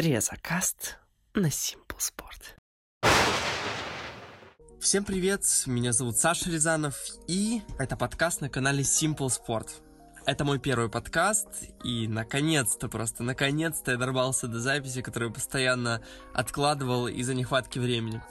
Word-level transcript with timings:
Резакаст 0.00 0.96
на 1.34 1.48
Simple 1.48 1.98
Sport. 1.98 2.56
Всем 4.80 5.04
привет, 5.04 5.42
меня 5.66 5.92
зовут 5.92 6.16
Саша 6.16 6.48
Рязанов, 6.48 6.96
и 7.28 7.60
это 7.78 7.98
подкаст 7.98 8.40
на 8.40 8.48
канале 8.48 8.82
Simple 8.82 9.28
Sport. 9.28 9.68
Это 10.24 10.46
мой 10.46 10.58
первый 10.58 10.88
подкаст, 10.88 11.48
и 11.84 12.08
наконец-то, 12.08 12.88
просто 12.88 13.22
наконец-то 13.22 13.90
я 13.90 13.98
дорвался 13.98 14.48
до 14.48 14.58
записи, 14.58 15.02
которую 15.02 15.34
постоянно 15.34 16.00
откладывал 16.32 17.06
из-за 17.06 17.34
нехватки 17.34 17.78
времени. 17.78 18.22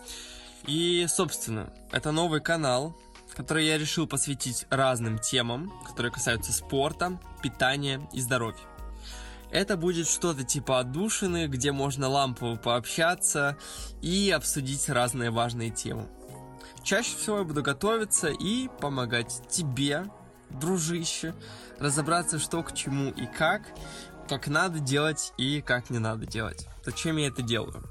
И, 0.65 1.05
собственно, 1.07 1.71
это 1.91 2.11
новый 2.11 2.41
канал, 2.41 2.99
который 3.35 3.67
я 3.67 3.77
решил 3.77 4.07
посвятить 4.07 4.65
разным 4.71 5.19
темам, 5.19 5.71
которые 5.85 6.11
касаются 6.11 6.51
спорта, 6.51 7.19
питания 7.43 8.09
и 8.11 8.21
здоровья. 8.21 8.78
Это 9.51 9.77
будет 9.77 10.07
что-то 10.07 10.43
типа 10.43 10.79
отдушины, 10.79 11.47
где 11.47 11.71
можно 11.71 12.07
лампово 12.07 12.55
пообщаться 12.55 13.57
и 14.01 14.31
обсудить 14.35 14.89
разные 14.89 15.31
важные 15.31 15.71
темы. 15.71 16.07
Чаще 16.83 17.17
всего 17.17 17.39
я 17.39 17.43
буду 17.43 17.61
готовиться 17.63 18.27
и 18.29 18.69
помогать 18.79 19.41
тебе, 19.49 20.05
дружище, 20.49 21.33
разобраться, 21.79 22.39
что 22.39 22.63
к 22.63 22.73
чему 22.73 23.11
и 23.11 23.25
как, 23.25 23.63
как 24.27 24.47
надо 24.47 24.79
делать 24.79 25.33
и 25.37 25.61
как 25.61 25.89
не 25.89 25.99
надо 25.99 26.25
делать. 26.25 26.67
Зачем 26.85 27.17
я 27.17 27.27
это 27.27 27.41
делаю? 27.41 27.83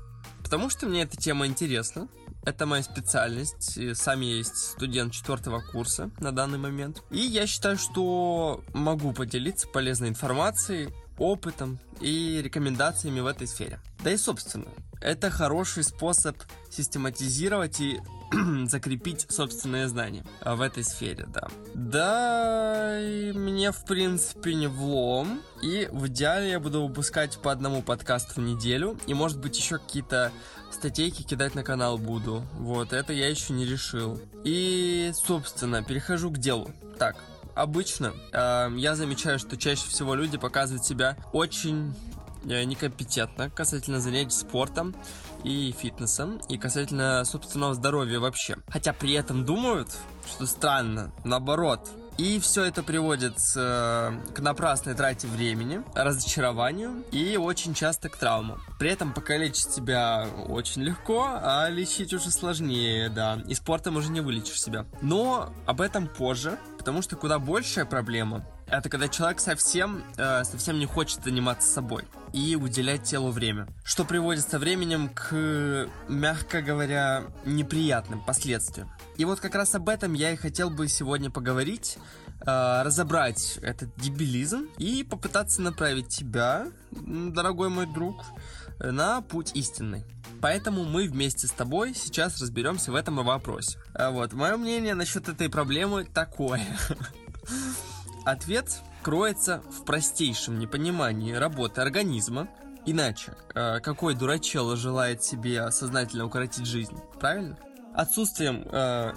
Потому 0.43 0.71
что 0.71 0.87
мне 0.87 1.03
эта 1.03 1.17
тема 1.17 1.47
интересна, 1.47 2.09
это 2.45 2.65
моя 2.65 2.83
специальность. 2.83 3.79
Сам 3.97 4.23
я 4.23 4.37
есть 4.37 4.57
студент 4.57 5.13
четвертого 5.13 5.61
курса 5.61 6.11
на 6.19 6.33
данный 6.33 6.59
момент. 6.59 7.03
И 7.11 7.19
я 7.19 7.47
считаю, 7.47 7.77
что 7.77 8.65
могу 8.73 9.13
поделиться 9.13 9.69
полезной 9.69 10.09
информацией 10.09 10.89
опытом 11.19 11.79
и 12.01 12.41
рекомендациями 12.43 13.21
в 13.21 13.27
этой 13.27 13.47
сфере. 13.47 13.81
Да 14.03 14.11
и 14.13 14.17
собственно, 14.17 14.69
это 15.01 15.31
хороший 15.31 15.85
способ 15.85 16.37
систематизировать 16.71 17.81
и 17.81 18.01
закрепить 18.67 19.27
собственные 19.31 19.89
знания 19.89 20.25
в 20.45 20.61
этой 20.61 20.85
сфере, 20.85 21.27
да. 21.29 21.49
Да, 21.75 23.01
и 23.01 23.33
мне 23.33 23.73
в 23.73 23.85
принципе 23.85 24.55
не 24.55 24.67
влом. 24.67 25.41
И 25.63 25.89
в 25.91 26.09
идеале 26.09 26.51
я 26.51 26.61
буду 26.61 26.87
выпускать 26.87 27.39
по 27.39 27.53
одному 27.53 27.83
подкасту 27.83 28.41
в 28.41 28.45
неделю. 28.45 28.99
И 29.07 29.15
может 29.15 29.39
быть 29.39 29.57
еще 29.57 29.79
какие-то 29.79 30.33
статейки 30.71 31.23
кидать 31.23 31.55
на 31.55 31.63
канал 31.63 31.99
буду. 31.99 32.45
Вот, 32.55 32.93
это 32.93 33.13
я 33.13 33.29
еще 33.29 33.53
не 33.53 33.65
решил. 33.65 34.21
И, 34.45 35.11
собственно, 35.15 35.83
перехожу 35.83 36.31
к 36.31 36.39
делу. 36.39 36.71
Так, 36.99 37.17
обычно 37.59 38.15
э, 38.33 38.71
я 38.77 38.95
замечаю, 38.95 39.39
что 39.39 39.57
чаще 39.57 39.89
всего 39.89 40.15
люди 40.15 40.39
показывают 40.39 40.85
себя 40.85 41.17
очень 41.33 41.95
э, 42.45 42.63
некомпетентно 42.65 43.51
касательно 43.51 44.01
занятий 44.01 44.31
спортом 44.31 44.95
и 45.43 45.75
фитнесом, 45.77 46.41
и 46.49 46.57
касательно 46.57 47.25
собственного 47.25 47.75
здоровья 47.75 48.21
вообще. 48.21 48.57
Хотя 48.69 48.93
при 48.93 49.13
этом 49.15 49.45
думают, 49.45 49.89
что 50.27 50.47
странно, 50.47 51.13
наоборот, 51.25 51.89
и 52.19 52.41
все 52.41 52.65
это 52.65 52.83
приводит 52.83 53.39
э, 53.57 54.13
к 54.35 54.41
напрасной 54.41 54.95
трате 54.95 55.29
времени, 55.29 55.83
разочарованию 55.95 57.05
и 57.13 57.37
очень 57.37 57.75
часто 57.75 58.09
к 58.09 58.17
травмам. 58.17 58.61
При 58.79 58.91
этом 58.91 59.15
покалечить 59.15 59.71
себя 59.71 60.27
очень 60.49 60.83
легко, 60.83 61.39
а 61.41 61.69
лечить 61.71 62.13
уже 62.13 62.31
сложнее, 62.31 63.09
да. 63.09 63.41
И 63.47 63.55
спортом 63.55 63.97
уже 63.97 64.11
не 64.11 64.21
вылечишь 64.21 64.61
себя. 64.61 64.85
Но 65.01 65.53
об 65.65 65.81
этом 65.81 66.09
позже, 66.09 66.59
потому 66.77 67.03
что 67.03 67.17
куда 67.17 67.39
большая 67.39 67.85
проблема 67.85 68.45
это 68.71 68.89
когда 68.89 69.09
человек 69.09 69.41
совсем, 69.41 70.05
э, 70.17 70.45
совсем 70.45 70.79
не 70.79 70.87
хочет 70.87 71.25
заниматься 71.25 71.71
собой 71.71 72.05
и 72.33 72.57
уделять 72.57 73.05
телу 73.05 73.31
время, 73.31 73.67
что 73.85 74.05
приводит 74.05 74.49
со 74.49 74.59
временем 74.59 75.09
к, 75.09 75.89
мягко 76.09 76.61
говоря, 76.61 77.25
неприятным 77.45 78.23
последствиям. 78.25 78.91
И 79.17 79.25
вот 79.25 79.41
как 79.41 79.55
раз 79.55 79.75
об 79.75 79.89
этом 79.89 80.13
я 80.13 80.33
и 80.33 80.37
хотел 80.37 80.71
бы 80.71 80.89
сегодня 80.89 81.31
поговорить, 81.31 81.99
э, 82.47 82.83
разобрать 82.83 83.59
этот 83.63 83.95
дебилизм 83.97 84.69
и 84.77 85.03
попытаться 85.03 85.63
направить 85.63 86.09
тебя, 86.09 86.67
дорогой 86.91 87.71
мой 87.71 87.87
друг, 87.87 88.23
на 88.79 89.23
путь 89.23 89.53
истинный. 89.55 90.05
Поэтому 90.41 90.85
мы 90.85 91.09
вместе 91.09 91.49
с 91.49 91.51
тобой 91.51 91.95
сейчас 91.95 92.41
разберемся 92.41 92.93
в 92.93 92.95
этом 92.95 93.17
вопросе. 93.17 93.79
А 93.93 94.11
вот, 94.11 94.33
мое 94.35 94.57
мнение 94.57 94.95
насчет 94.95 95.29
этой 95.29 95.49
проблемы 95.49 96.05
такое. 96.05 96.65
Ответ 98.25 98.81
кроется 99.03 99.63
в 99.71 99.85
простейшем 99.85 100.59
непонимании 100.59 101.33
работы 101.33 101.81
организма. 101.81 102.49
Иначе, 102.87 103.35
э, 103.55 103.81
какой 103.81 104.15
дурачело 104.15 104.77
желает 104.77 105.23
себе 105.23 105.71
сознательно 105.71 106.27
укоротить 106.27 106.67
жизнь, 106.67 106.97
правильно? 107.21 107.59
Отсутствием 107.95 108.67
э, 108.71 109.13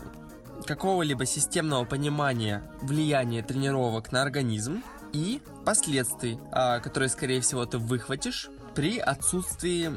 какого-либо 0.66 1.26
системного 1.26 1.86
понимания 1.86 2.64
влияния 2.82 3.44
тренировок 3.44 4.12
на 4.12 4.22
организм 4.22 4.84
и 5.14 5.42
последствий, 5.66 6.40
э, 6.52 6.80
которые, 6.80 7.10
скорее 7.10 7.42
всего, 7.42 7.66
ты 7.66 7.78
выхватишь 7.78 8.50
при 8.76 8.98
отсутствии 9.00 9.90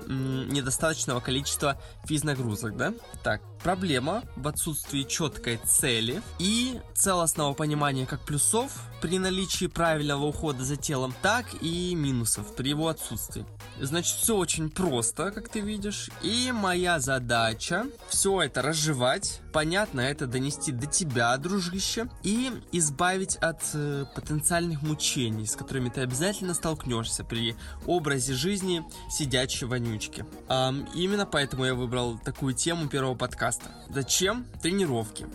недостаточного 0.53 1.21
количества 1.21 1.81
физнагрузок, 2.05 2.77
да? 2.77 2.93
Так, 3.23 3.41
проблема 3.65 4.23
в 4.37 4.47
отсутствии 4.47 5.03
четкой 5.03 5.57
цели 5.57 6.23
и 6.39 6.79
целостного 6.95 7.55
понимания 7.55 8.05
как 8.05 8.21
плюсов 8.21 8.71
при 9.01 9.19
наличии 9.19 9.67
правильного 9.67 10.25
ухода 10.25 10.65
за 10.65 10.77
телом, 10.77 11.15
так 11.23 11.47
и 11.61 11.95
минусов 11.95 12.55
при 12.55 12.71
его 12.71 12.89
отсутствии. 12.89 13.45
Значит, 13.81 14.17
все 14.17 14.37
очень 14.37 14.71
просто, 14.71 15.31
как 15.31 15.49
ты 15.49 15.61
видишь. 15.61 16.09
И 16.23 16.53
моя 16.53 17.01
задача 17.01 17.87
все 18.09 18.43
это 18.43 18.63
разжевать, 18.63 19.41
понятно, 19.53 20.01
это 20.01 20.27
донести 20.27 20.73
до 20.73 20.87
тебя, 20.87 21.37
дружище, 21.37 22.09
и 22.23 22.51
избавить 22.73 23.37
от 23.37 23.61
э, 23.75 24.07
потенциальных 24.15 24.81
мучений, 24.83 25.47
с 25.47 25.55
которыми 25.57 25.91
ты 25.91 26.01
обязательно 26.01 26.55
столкнешься 26.55 27.25
при 27.25 27.57
образе 27.87 28.35
жизни 28.35 28.85
сидячей 29.11 29.67
вонючки. 29.67 30.25
Эм, 30.49 30.87
именно 30.95 31.27
поэтому 31.27 31.65
я 31.65 31.75
выбрал 31.75 32.19
такую 32.19 32.55
тему 32.55 32.89
первого 32.89 33.15
подкаста. 33.15 33.54
Зачем 33.91 34.47
тренировки? 34.63 35.27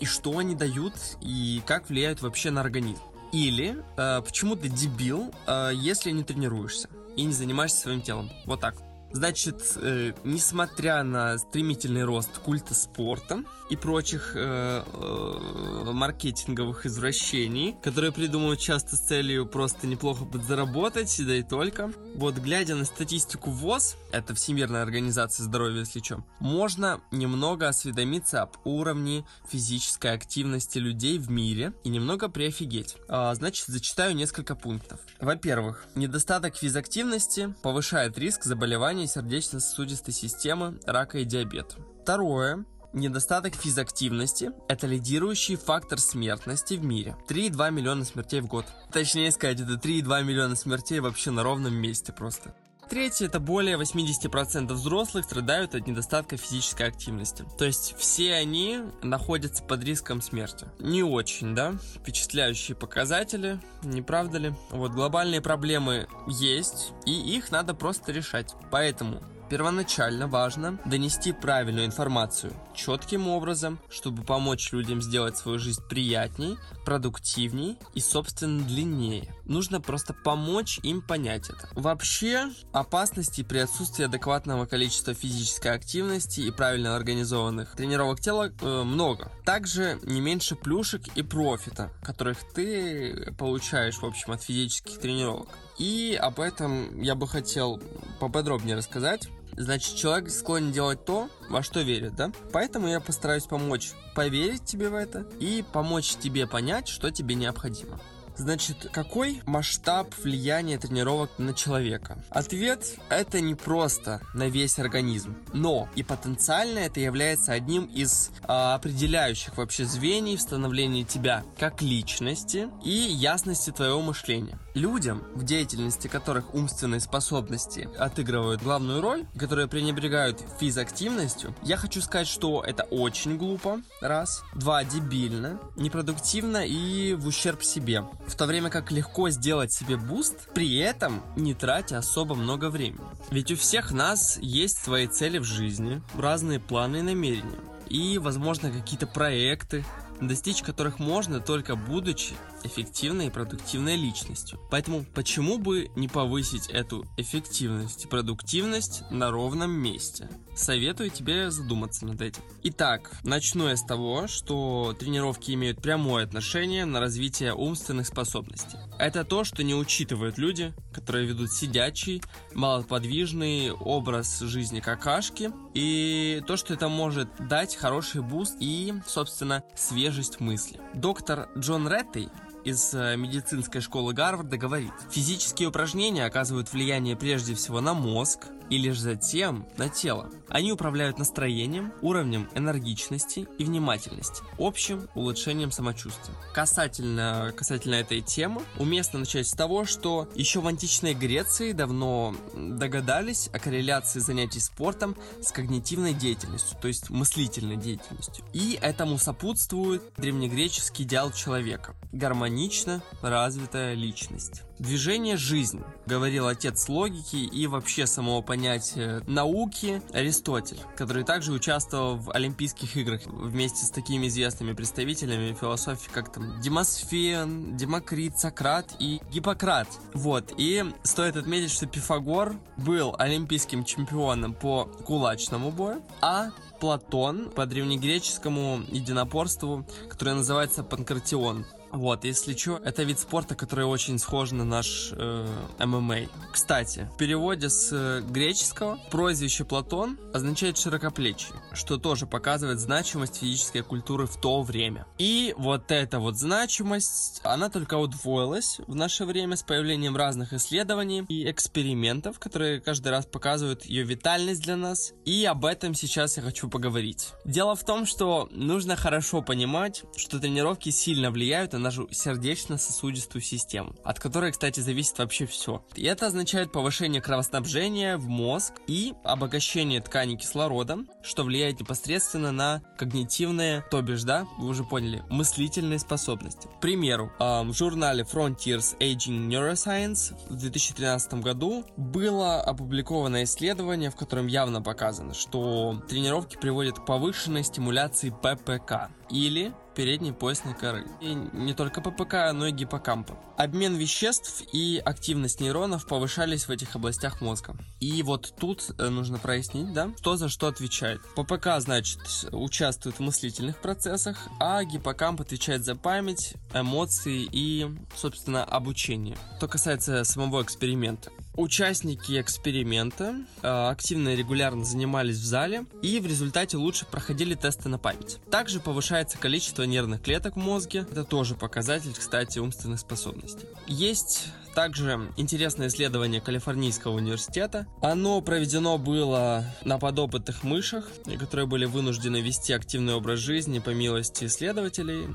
И 0.00 0.04
что 0.04 0.38
они 0.38 0.54
дают, 0.54 0.94
и 1.20 1.62
как 1.66 1.88
влияют 1.88 2.20
вообще 2.20 2.50
на 2.50 2.60
организм? 2.60 3.02
Или 3.32 3.82
э, 3.96 4.22
почему 4.22 4.56
ты 4.56 4.68
дебил, 4.68 5.32
э, 5.46 5.72
если 5.74 6.10
не 6.10 6.22
тренируешься? 6.22 6.88
и 7.16 7.24
не 7.24 7.32
занимаешься 7.32 7.80
своим 7.80 8.02
телом. 8.02 8.30
Вот 8.44 8.60
так. 8.60 8.76
Значит, 9.12 9.62
э, 9.76 10.12
несмотря 10.24 11.02
на 11.02 11.38
стремительный 11.38 12.04
рост 12.04 12.38
культа 12.38 12.74
спорта 12.74 13.44
и 13.70 13.76
прочих 13.76 14.32
э, 14.34 14.82
э, 14.84 15.90
маркетинговых 15.92 16.86
извращений, 16.86 17.76
которые 17.82 18.12
придумывают 18.12 18.60
часто 18.60 18.96
с 18.96 19.00
целью 19.00 19.46
просто 19.46 19.86
неплохо 19.86 20.24
подзаработать, 20.24 21.14
да 21.26 21.36
и 21.36 21.42
только, 21.42 21.92
вот 22.14 22.36
глядя 22.36 22.74
на 22.74 22.84
статистику 22.84 23.50
ВОЗ, 23.50 23.96
это 24.12 24.34
Всемирная 24.34 24.82
организация 24.82 25.44
здоровья, 25.44 25.80
если 25.80 26.00
что, 26.00 26.24
можно 26.40 27.00
немного 27.10 27.68
осведомиться 27.68 28.42
об 28.42 28.56
уровне 28.64 29.24
физической 29.48 30.12
активности 30.12 30.78
людей 30.78 31.18
в 31.18 31.30
мире 31.30 31.72
и 31.84 31.88
немного 31.88 32.28
приофигеть. 32.28 32.96
А, 33.08 33.34
значит, 33.34 33.66
зачитаю 33.66 34.14
несколько 34.14 34.54
пунктов. 34.54 35.00
Во-первых, 35.20 35.84
недостаток 35.94 36.56
физактивности 36.56 37.54
повышает 37.62 38.18
риск 38.18 38.44
заболеваний 38.44 38.95
заболеваний 38.96 39.06
сердечно-сосудистой 39.06 40.14
системы, 40.14 40.78
рака 40.86 41.18
и 41.18 41.24
диабета. 41.24 41.76
Второе. 42.02 42.64
Недостаток 42.92 43.54
физактивности– 43.54 44.52
это 44.68 44.86
лидирующий 44.86 45.56
фактор 45.56 46.00
смертности 46.00 46.74
в 46.74 46.84
мире. 46.84 47.14
3,2 47.28 47.70
миллиона 47.70 48.04
смертей 48.04 48.40
в 48.40 48.46
год. 48.46 48.64
Точнее 48.90 49.30
сказать, 49.32 49.60
это 49.60 49.74
3,2 49.74 50.24
миллиона 50.24 50.56
смертей 50.56 51.00
вообще 51.00 51.30
на 51.30 51.42
ровном 51.42 51.74
месте 51.74 52.12
просто. 52.12 52.54
Третье– 52.88 53.26
это 53.26 53.40
более 53.40 53.76
80% 53.76 54.72
взрослых 54.72 55.24
страдают 55.24 55.74
от 55.74 55.86
недостатка 55.88 56.36
физической 56.36 56.86
активности. 56.86 57.44
То 57.58 57.64
есть 57.64 57.96
все 57.98 58.34
они 58.34 58.80
находятся 59.02 59.64
под 59.64 59.82
риском 59.82 60.22
смерти. 60.22 60.68
Не 60.78 61.02
очень, 61.02 61.54
да? 61.54 61.74
Впечатляющие 61.96 62.76
показатели, 62.76 63.60
не 63.82 64.02
правда 64.02 64.38
ли? 64.38 64.54
Вот 64.70 64.92
глобальные 64.92 65.40
проблемы 65.40 66.06
есть, 66.28 66.92
и 67.04 67.12
их 67.12 67.50
надо 67.50 67.74
просто 67.74 68.12
решать. 68.12 68.54
Поэтому 68.70 69.20
Первоначально 69.48 70.26
важно 70.26 70.78
донести 70.84 71.32
правильную 71.32 71.86
информацию 71.86 72.52
четким 72.74 73.28
образом, 73.28 73.78
чтобы 73.88 74.22
помочь 74.22 74.72
людям 74.72 75.00
сделать 75.00 75.36
свою 75.36 75.58
жизнь 75.58 75.82
приятней, 75.88 76.58
продуктивней 76.84 77.78
и, 77.94 78.00
собственно, 78.00 78.62
длиннее. 78.62 79.32
Нужно 79.44 79.80
просто 79.80 80.12
помочь 80.12 80.78
им 80.82 81.00
понять 81.00 81.48
это. 81.48 81.68
Вообще, 81.72 82.50
опасностей 82.72 83.44
при 83.44 83.58
отсутствии 83.58 84.04
адекватного 84.04 84.66
количества 84.66 85.14
физической 85.14 85.72
активности 85.72 86.40
и 86.40 86.50
правильно 86.50 86.96
организованных 86.96 87.74
тренировок 87.76 88.20
тела 88.20 88.50
э, 88.60 88.82
много. 88.82 89.30
Также 89.44 89.98
не 90.02 90.20
меньше 90.20 90.56
плюшек 90.56 91.02
и 91.14 91.22
профита, 91.22 91.90
которых 92.02 92.38
ты 92.52 93.32
получаешь, 93.38 93.96
в 93.96 94.04
общем, 94.04 94.32
от 94.32 94.42
физических 94.42 94.98
тренировок. 94.98 95.48
И 95.78 96.18
об 96.20 96.40
этом 96.40 97.00
я 97.00 97.14
бы 97.14 97.28
хотел 97.28 97.80
поподробнее 98.18 98.76
рассказать. 98.76 99.28
Значит, 99.56 99.96
человек 99.96 100.30
склонен 100.30 100.72
делать 100.72 101.04
то, 101.04 101.28
во 101.48 101.62
что 101.62 101.80
верит, 101.80 102.14
да? 102.14 102.30
Поэтому 102.52 102.88
я 102.88 103.00
постараюсь 103.00 103.44
помочь 103.44 103.92
поверить 104.14 104.64
тебе 104.64 104.88
в 104.88 104.94
это 104.94 105.26
и 105.40 105.64
помочь 105.72 106.16
тебе 106.16 106.46
понять, 106.46 106.88
что 106.88 107.10
тебе 107.10 107.34
необходимо. 107.34 107.98
Значит, 108.36 108.88
какой 108.92 109.40
масштаб 109.46 110.14
влияния 110.22 110.78
тренировок 110.78 111.30
на 111.38 111.54
человека? 111.54 112.22
Ответ– 112.28 112.96
это 113.08 113.40
не 113.40 113.54
просто 113.54 114.20
на 114.34 114.48
весь 114.48 114.78
организм, 114.78 115.36
но 115.54 115.88
и 115.94 116.02
потенциально 116.02 116.80
это 116.80 117.00
является 117.00 117.52
одним 117.52 117.84
из 117.86 118.30
а, 118.42 118.74
определяющих 118.74 119.56
вообще 119.56 119.86
звеньев 119.86 120.40
в 120.40 120.42
становлении 120.42 121.04
тебя 121.04 121.44
как 121.58 121.80
личности 121.80 122.68
и 122.84 122.90
ясности 122.90 123.70
твоего 123.70 124.02
мышления. 124.02 124.58
Людям, 124.76 125.24
в 125.34 125.42
деятельности 125.42 126.06
которых 126.06 126.54
умственные 126.54 127.00
способности 127.00 127.88
отыгрывают 127.96 128.62
главную 128.62 129.00
роль, 129.00 129.24
которые 129.38 129.68
пренебрегают 129.68 130.44
физактивностью, 130.60 131.54
я 131.62 131.78
хочу 131.78 132.02
сказать, 132.02 132.26
что 132.26 132.62
это 132.62 132.82
очень 132.82 133.38
глупо, 133.38 133.80
раз, 134.02 134.44
два, 134.54 134.84
дебильно, 134.84 135.58
непродуктивно 135.76 136.58
и 136.66 137.14
в 137.14 137.26
ущерб 137.26 137.62
себе 137.62 138.04
в 138.26 138.36
то 138.36 138.44
время 138.44 138.68
как 138.68 138.92
легко 138.92 139.30
сделать 139.30 139.72
себе 139.72 139.96
boost, 139.96 140.46
при 140.52 140.76
этом 140.76 141.22
не 141.36 141.54
тратя 141.54 141.96
особо 141.96 142.34
много 142.34 142.68
времени. 142.68 143.00
Ведь 143.30 143.50
у 143.50 143.56
всех 143.56 143.92
нас 143.92 144.36
есть 144.42 144.76
свои 144.76 145.06
цели 145.06 145.38
в 145.38 145.44
жизни, 145.44 146.02
разные 146.18 146.60
планы 146.60 146.98
и 146.98 147.02
намерения. 147.02 147.60
И, 147.88 148.18
возможно, 148.18 148.70
какие-то 148.70 149.06
проекты, 149.06 149.86
достичь 150.20 150.62
которых 150.62 150.98
можно 150.98 151.40
только 151.40 151.76
будучи 151.76 152.34
эффективной 152.66 153.26
и 153.26 153.30
продуктивной 153.30 153.96
личностью. 153.96 154.60
Поэтому 154.70 155.04
почему 155.14 155.58
бы 155.58 155.90
не 155.96 156.08
повысить 156.08 156.68
эту 156.68 157.06
эффективность 157.16 158.04
и 158.04 158.08
продуктивность 158.08 159.02
на 159.10 159.30
ровном 159.30 159.70
месте? 159.72 160.28
Советую 160.54 161.10
тебе 161.10 161.50
задуматься 161.50 162.06
над 162.06 162.20
этим. 162.22 162.42
Итак, 162.62 163.12
начну 163.22 163.68
я 163.68 163.76
с 163.76 163.84
того, 163.84 164.26
что 164.26 164.96
тренировки 164.98 165.52
имеют 165.52 165.82
прямое 165.82 166.24
отношение 166.24 166.86
на 166.86 166.98
развитие 166.98 167.54
умственных 167.54 168.06
способностей. 168.06 168.78
Это 168.98 169.24
то, 169.24 169.44
что 169.44 169.62
не 169.62 169.74
учитывают 169.74 170.38
люди, 170.38 170.72
которые 170.92 171.26
ведут 171.26 171.52
сидячий, 171.52 172.22
малоподвижный 172.54 173.70
образ 173.70 174.40
жизни 174.40 174.80
какашки, 174.80 175.52
и 175.74 176.42
то, 176.46 176.56
что 176.56 176.72
это 176.72 176.88
может 176.88 177.28
дать 177.48 177.76
хороший 177.76 178.22
boost 178.22 178.56
и, 178.58 178.94
собственно, 179.06 179.62
свежесть 179.74 180.40
мысли. 180.40 180.80
Доктор 180.94 181.50
Джон 181.56 181.86
Рейти 181.86 182.28
из 182.66 182.92
э, 182.94 183.16
медицинской 183.16 183.80
школы 183.80 184.12
Гарварда 184.12 184.56
говорит, 184.56 184.92
физические 185.08 185.68
упражнения 185.68 186.24
оказывают 186.24 186.72
влияние 186.72 187.16
прежде 187.16 187.54
всего 187.54 187.80
на 187.80 187.94
мозг, 187.94 188.48
и 188.70 188.78
лишь 188.78 188.98
затем 188.98 189.66
на 189.76 189.88
тело. 189.88 190.30
Они 190.48 190.72
управляют 190.72 191.18
настроением, 191.18 191.92
уровнем 192.02 192.48
энергичности 192.54 193.46
и 193.58 193.64
внимательности, 193.64 194.42
общим 194.58 195.08
улучшением 195.14 195.70
самочувствия. 195.70 196.34
Касательно, 196.52 197.52
касательно 197.56 197.94
этой 197.94 198.20
темы, 198.20 198.62
уместно 198.78 199.20
начать 199.20 199.46
с 199.46 199.52
того, 199.52 199.84
что 199.84 200.28
еще 200.34 200.60
в 200.60 200.66
античной 200.66 201.14
Греции 201.14 201.72
давно 201.72 202.34
догадались 202.54 203.48
о 203.52 203.58
корреляции 203.58 204.20
занятий 204.20 204.60
спортом 204.60 205.16
с 205.40 205.52
когнитивной 205.52 206.12
деятельностью, 206.12 206.76
то 206.80 206.88
есть 206.88 207.10
мыслительной 207.10 207.76
деятельностью. 207.76 208.44
И 208.52 208.78
этому 208.80 209.18
сопутствует 209.18 210.02
древнегреческий 210.16 211.04
идеал 211.04 211.30
человека– 211.30 211.94
гармонично 212.56 213.02
развитая 213.20 213.94
личность. 213.94 214.62
Движение– 214.78 215.36
жизнь, 215.38 215.82
говорил 216.06 216.48
отец 216.48 216.88
логики 216.88 217.36
и 217.36 217.66
вообще 217.66 218.06
самого 218.06 218.40
понятия 218.40 219.22
науки 219.26 220.02
Аристотель, 220.12 220.80
который 220.96 221.24
также 221.24 221.52
участвовал 221.52 222.16
в 222.16 222.30
Олимпийских 222.30 222.96
играх 222.96 223.22
вместе 223.26 223.84
с 223.84 223.90
такими 223.90 224.26
известными 224.28 224.72
представителями 224.72 225.54
философии, 225.58 226.10
как 226.12 226.32
там 226.32 226.60
Демосфен, 226.60 227.76
Демокрит, 227.76 228.38
Сократ 228.38 228.94
и 228.98 229.20
Гиппократ. 229.30 229.88
Вот, 230.14 230.52
и 230.56 230.84
стоит 231.02 231.36
отметить, 231.36 231.70
что 231.70 231.86
Пифагор 231.86 232.56
был 232.76 233.14
олимпийским 233.18 233.84
чемпионом 233.84 234.54
по 234.54 234.84
кулачному 234.84 235.70
бою, 235.70 236.02
а 236.20 236.50
Платон 236.80 237.50
по 237.50 237.64
древнегреческому 237.64 238.82
единоборству, 238.88 239.86
которое 240.10 240.34
называется 240.34 240.82
панкратион. 240.82 241.64
Вот, 241.96 242.24
если 242.24 242.54
что, 242.54 242.76
это 242.84 243.04
вид 243.04 243.18
спорта, 243.18 243.54
который 243.54 243.86
очень 243.86 244.18
схож 244.18 244.50
на 244.50 244.64
наш 244.64 245.12
э, 245.12 245.46
ММА. 245.78 246.26
Кстати, 246.52 247.08
в 247.14 247.16
переводе 247.16 247.70
с 247.70 247.88
э, 247.90 248.20
греческого 248.20 248.98
прозвище 249.10 249.64
Платон 249.64 250.18
означает 250.34 250.76
широкоплечий, 250.76 251.54
что 251.72 251.96
тоже 251.96 252.26
показывает 252.26 252.80
значимость 252.80 253.36
физической 253.36 253.80
культуры 253.80 254.26
в 254.26 254.38
то 254.38 254.60
время. 254.60 255.06
И 255.16 255.54
вот 255.56 255.90
эта 255.90 256.18
вот 256.18 256.36
значимость, 256.36 257.40
она 257.44 257.70
только 257.70 257.94
удвоилась 257.94 258.78
в 258.86 258.94
наше 258.94 259.24
время 259.24 259.56
с 259.56 259.62
появлением 259.62 260.18
разных 260.18 260.52
исследований 260.52 261.24
и 261.30 261.50
экспериментов, 261.50 262.38
которые 262.38 262.78
каждый 262.78 263.08
раз 263.08 263.24
показывают 263.24 263.86
ее 263.86 264.02
витальность 264.02 264.60
для 264.60 264.76
нас. 264.76 265.14
И 265.24 265.46
об 265.46 265.64
этом 265.64 265.94
сейчас 265.94 266.36
я 266.36 266.42
хочу 266.42 266.68
поговорить. 266.68 267.30
Дело 267.46 267.74
в 267.74 267.86
том, 267.86 268.04
что 268.04 268.50
нужно 268.50 268.96
хорошо 268.96 269.40
понимать, 269.40 270.02
что 270.14 270.38
тренировки 270.38 270.90
сильно 270.90 271.30
влияют 271.30 271.72
на 271.72 271.85
нашу 271.86 272.08
сердечно-сосудистую 272.10 273.42
систему, 273.42 273.94
от 274.04 274.18
которой, 274.18 274.50
кстати, 274.50 274.80
зависит 274.80 275.18
вообще 275.18 275.46
все. 275.46 275.84
И 275.94 276.04
это 276.04 276.26
означает 276.26 276.72
повышение 276.72 277.22
кровоснабжения 277.22 278.16
в 278.16 278.26
мозг 278.28 278.74
и 278.86 279.14
обогащение 279.22 280.00
тканей 280.00 280.36
кислородом, 280.36 281.08
что 281.22 281.44
влияет 281.44 281.78
непосредственно 281.78 282.50
на 282.50 282.82
когнитивные, 282.98 283.84
то 283.90 284.02
бишь, 284.02 284.24
да, 284.24 284.46
вы 284.58 284.68
уже 284.68 284.82
поняли, 284.82 285.22
мыслительные 285.30 285.98
способности. 285.98 286.68
К 286.78 286.80
примеру, 286.80 287.30
в 287.38 287.72
журнале 287.72 288.24
Frontiers 288.24 288.98
Aging 288.98 289.48
Neuroscience 289.48 290.34
в 290.48 290.56
2013 290.56 291.34
году 291.34 291.84
было 291.96 292.60
опубликовано 292.60 293.44
исследование, 293.44 294.10
в 294.10 294.16
котором 294.16 294.48
явно 294.48 294.82
показано, 294.82 295.34
что 295.34 296.02
тренировки 296.08 296.56
приводят 296.56 296.98
к 296.98 297.06
повышенной 297.06 297.62
стимуляции 297.62 298.30
ППК 298.30 299.10
или 299.30 299.72
передней 299.96 300.32
поясной 300.32 300.74
коры. 300.74 301.06
И 301.20 301.34
не 301.34 301.74
только 301.74 302.00
ППК, 302.00 302.52
но 302.52 302.66
и 302.66 302.70
гиппокампа. 302.72 303.36
Обмен 303.56 303.96
веществ 303.96 304.62
и 304.72 305.02
активность 305.04 305.60
нейронов 305.60 306.06
повышались 306.06 306.68
в 306.68 306.70
этих 306.70 306.94
областях 306.94 307.40
мозга. 307.40 307.74
И 307.98 308.22
вот 308.22 308.54
тут 308.58 308.90
э, 308.98 309.08
нужно 309.08 309.38
прояснить, 309.38 309.92
да, 309.94 310.10
что 310.18 310.36
за 310.36 310.48
что 310.48 310.68
отвечает. 310.68 311.22
ППК, 311.34 311.78
значит, 311.78 312.20
участвует 312.52 313.16
в 313.16 313.20
мыслительных 313.20 313.80
процессах, 313.80 314.48
а 314.60 314.84
гиппокамп 314.84 315.40
отвечает 315.40 315.84
за 315.84 315.96
память, 315.96 316.54
эмоции 316.74 317.48
и, 317.50 317.88
собственно, 318.14 318.62
обучение. 318.62 319.38
Что 319.56 319.66
касается 319.66 320.24
самого 320.24 320.62
эксперимента. 320.62 321.30
Участники 321.56 322.38
эксперимента 322.38 323.34
э, 323.62 323.66
активно 323.66 324.30
и 324.30 324.36
регулярно 324.36 324.84
занимались 324.84 325.36
в 325.36 325.44
зале 325.44 325.86
и 326.02 326.20
в 326.20 326.26
результате 326.26 326.76
лучше 326.76 327.06
проходили 327.06 327.54
тесты 327.54 327.88
на 327.88 327.98
память. 327.98 328.38
Также 328.50 328.78
повышается 328.78 329.38
количество 329.38 329.84
нервных 329.84 330.22
клеток 330.22 330.56
в 330.56 330.58
мозге. 330.58 331.06
Это 331.10 331.24
тоже 331.24 331.54
показатель, 331.54 332.12
кстати, 332.12 332.58
умственных 332.58 333.00
способностей. 333.00 333.66
Есть 333.86 334.48
также 334.76 335.32
интересное 335.38 335.88
исследование 335.88 336.42
Калифорнийского 336.42 337.12
университета. 337.12 337.86
Оно 338.02 338.42
проведено 338.42 338.98
было 338.98 339.64
на 339.84 339.98
подопытных 339.98 340.64
мышах, 340.64 341.08
которые 341.38 341.66
были 341.66 341.86
вынуждены 341.86 342.42
вести 342.42 342.74
активный 342.74 343.14
образ 343.14 343.38
жизни 343.38 343.78
по 343.78 343.88
милости 343.90 344.44
исследователей. 344.44 345.28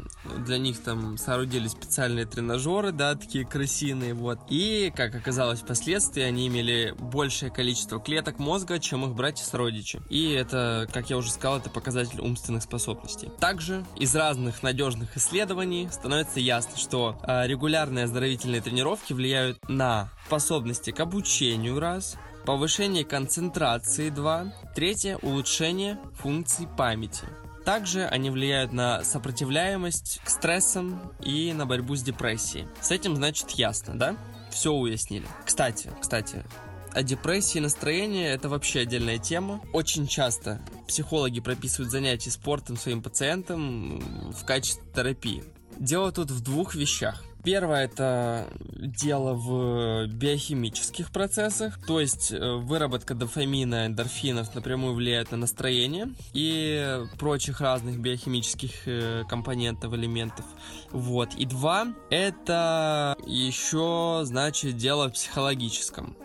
Для 0.46 0.60
них 0.60 0.84
там 0.84 1.18
соорудили 1.18 1.68
специальные 1.68 2.28
тренажеры, 2.28 2.92
да, 2.92 3.16
такие 3.16 3.44
крысиные, 3.44 4.14
вот. 4.14 4.38
И, 4.48 4.94
как 4.96 5.16
оказалось 5.16 5.62
впоследствии, 5.62 6.22
они 6.22 6.48
имели 6.48 6.94
большее 7.00 7.52
количество 7.52 8.00
клеток 8.00 8.38
мозга, 8.38 8.78
чем 8.78 9.06
их 9.06 9.16
братья-сородичи. 9.16 10.04
И 10.12 10.34
это, 10.34 10.88
как 10.94 11.10
я 11.10 11.18
уже 11.18 11.32
сказал, 11.32 11.58
это 11.58 11.72
показатель 11.72 12.22
умственных 12.22 12.62
способностей. 12.62 13.32
Также 13.40 13.84
из 13.96 14.16
разных 14.16 14.62
надежных 14.62 15.18
исследований 15.18 15.90
становится 15.92 16.40
ясно, 16.40 16.78
что 16.78 17.18
а, 17.24 17.48
регулярные 17.48 18.06
оздоровительные 18.06 18.62
тренировки 18.62 19.14
влияют 19.14 19.31
влияют 19.32 19.70
на 19.70 20.10
способности 20.26 20.92
к 20.92 21.00
обучению 21.00 21.80
раз, 21.80 22.18
повышение 22.46 23.06
концентрации 23.06 24.10
2, 24.10 24.54
третье– 24.76 25.18
улучшение 25.22 25.98
функций 26.16 26.68
памяти. 26.78 27.24
Также 27.64 28.06
они 28.06 28.30
влияют 28.30 28.74
на 28.74 29.06
сопротивляемость 29.06 30.20
к 30.26 30.30
стрессам 30.30 31.14
и 31.22 31.54
на 31.54 31.66
борьбу 31.66 31.96
с 31.96 32.04
депрессией. 32.04 32.68
С 32.82 32.92
этим, 32.92 33.16
значит, 33.16 33.52
ясно, 33.52 33.98
да? 33.98 34.18
Все 34.52 34.74
уяснили. 34.74 35.28
Кстати, 35.46 35.92
кстати, 36.02 36.44
о 36.92 37.02
депрессии 37.02 37.60
и 37.60 37.62
настроении 37.62 38.28
это 38.28 38.50
вообще 38.50 38.82
отдельная 38.82 39.18
тема. 39.18 39.62
Очень 39.72 40.08
часто 40.08 40.60
психологи 40.90 41.40
прописывают 41.40 41.90
занятия 41.90 42.32
спортом 42.32 42.76
своим 42.76 43.02
пациентам 43.02 44.34
в 44.34 44.44
качестве 44.44 44.84
терапии. 44.94 45.42
Дело 45.80 46.12
тут 46.12 46.32
в 46.32 46.42
двух 46.42 46.76
вещах. 46.76 47.24
Первое 47.44 47.86
это 47.86 48.48
дело 48.76 49.34
в 49.34 50.08
биохимических 50.08 51.12
процессах, 51.12 51.80
то 51.86 52.00
есть 52.00 52.32
э, 52.32 52.38
выработка 52.38 53.16
дофамина, 53.16 53.88
эндорфинов 53.88 54.54
напрямую 54.54 54.94
влияет 54.94 55.32
на 55.32 55.38
настроение 55.38 56.14
и 56.34 57.02
прочих 57.18 57.60
разных 57.60 58.00
биохимических 58.00 58.88
э, 58.88 59.24
компонентов, 59.28 59.94
элементов. 59.94 60.46
Вот. 60.92 61.34
И 61.34 61.46
два 61.46 61.88
это 62.12 63.16
еще 63.26 64.22
значит 64.24 64.78
дело 64.78 65.10
в 65.10 65.14
психологическом. 65.14 66.16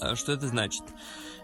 Э, 0.00 0.14
что 0.14 0.32
это 0.32 0.46
значит? 0.46 0.84